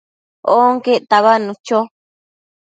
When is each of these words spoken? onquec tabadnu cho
onquec 0.61 1.01
tabadnu 1.09 1.53
cho 1.67 1.79